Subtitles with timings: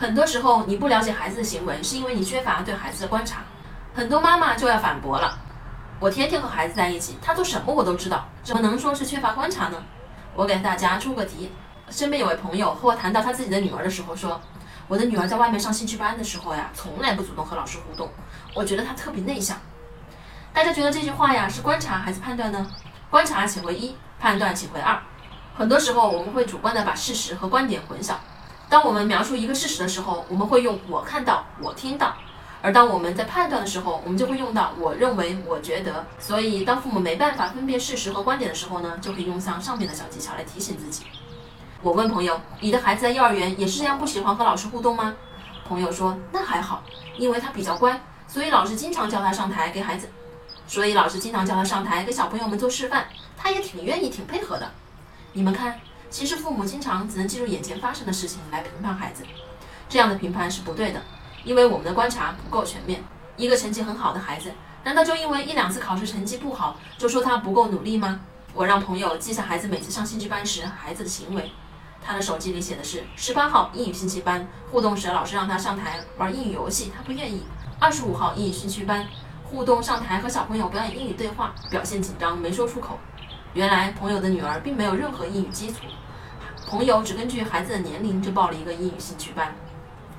[0.00, 3.40] 很多时候你不了解孩子的行为，是因为你缺乏对孩子的观察。
[3.92, 5.36] 很多妈妈就要反驳了：
[5.98, 9.82] 我天天和孩子在一起，他做什么我都知道，怎么能说是缺乏观察呢？
[10.36, 11.50] 我给大家出个题：
[11.90, 14.40] 身边有位朋友和我谈到他自己的女儿的时候说，
[14.86, 18.08] 我的女儿在外面上兴趣班的时候呀，从来不主动和老师互动，
[18.54, 19.56] 我觉得她特别内向。
[20.52, 22.64] 大家觉得这句话呀是观察还是判断呢？
[23.10, 24.96] 观察请回一，判断请回二。
[25.56, 28.14] 很多时候我们会主观的把事实和观点混淆。
[28.68, 32.08] 当我们描述一个事实的时候，我们会用我看到、我听到；
[32.60, 36.04] 而当我们在判断的时候，我们就会用到我认为、我觉得。
[36.18, 41.04] 所以，当父母没办法分辨事实和观点的时候呢，就可以用上上面的小技巧来提醒自己。
[41.80, 45.14] 我问朋友：“你的孩子在幼儿园也是这样不喜欢和老师互动吗？”
[45.66, 46.82] 朋友说：“那还好，
[47.16, 50.10] 因为他比较乖，所以老师经常叫他上台给孩子，
[50.66, 53.06] 所以老师经常叫他上台给小朋友们做示范，
[53.36, 54.70] 他也挺愿意、挺配合的。
[55.32, 59.24] 你们看。”其实父母经常只能记住眼前发生的事情来评判孩子，
[59.88, 61.02] 这样的评判是不对的，
[61.44, 63.02] 因为我们的观察不够全面。
[63.36, 68.20] 一个成绩很好的孩子，难道就因为一两次考试成绩不好，就说他不够努力吗？
[68.52, 71.52] 我让朋友记下孩子每次上兴趣班时孩子的行为，
[72.04, 77.42] 他的手机里写的是：十八号英语兴趣班互动时，老师让他上台玩英语游戏，他不愿意；
[77.78, 79.06] 二十五号英语兴趣班
[79.44, 82.98] 互动上台和小朋友表演英语对话，表现紧张没说出口。
[83.58, 85.78] 原来朋友的女儿并没有任何英语基础，
[86.68, 89.52] 朋友只根据孩子的年龄就报了一个英语兴趣班，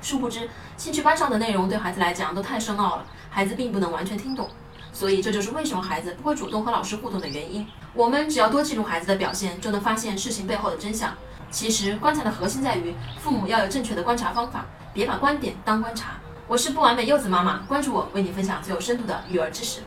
[0.02, 4.50] 殊不知兴趣班上的内容对孩子来讲都太深奥了，孩子并不能完全听懂，
[4.92, 7.66] 所以这就是为什么孩子不会主动和老师互动的原因。
[7.94, 11.14] 我们只要多记录孩子的表现，就能发现事情背后的真相。
[11.50, 16.20] 其实观察的核心在于父母要有正确的观察方法，别把观点当观察。
[16.46, 19.80] 我是不完美柚子妈妈，关注我，为你分享最有深度的育儿知识。